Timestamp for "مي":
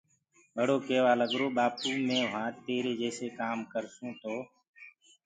1.93-1.99